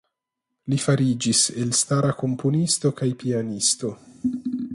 Li 0.73 0.79
fariĝis 0.85 1.43
elstara 1.65 2.15
komponisto 2.23 2.93
kaj 3.03 3.11
pianisto. 3.25 3.95